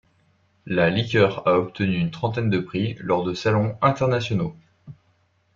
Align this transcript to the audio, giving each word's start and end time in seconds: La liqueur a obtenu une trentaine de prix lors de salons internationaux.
La 0.65 0.89
liqueur 0.89 1.47
a 1.47 1.59
obtenu 1.59 1.95
une 1.95 2.09
trentaine 2.09 2.49
de 2.49 2.57
prix 2.57 2.95
lors 3.01 3.23
de 3.23 3.35
salons 3.35 3.77
internationaux. 3.83 4.55